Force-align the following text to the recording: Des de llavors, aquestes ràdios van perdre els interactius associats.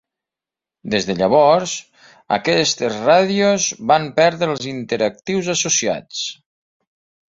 Des 0.93 1.05
de 1.09 1.15
llavors, 1.19 1.75
aquestes 2.39 2.97
ràdios 3.05 3.71
van 3.95 4.11
perdre 4.21 4.53
els 4.57 4.69
interactius 4.77 5.57
associats. 5.59 6.29